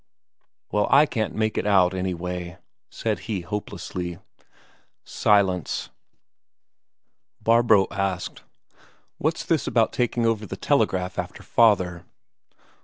[0.71, 2.57] "Well, I can't make it out, anyway,"
[2.89, 4.17] said he hopelessly.
[5.03, 5.91] Silence.
[7.39, 8.41] Barbro asked:
[9.19, 12.03] "What's this about you taking over the telegraph after father?"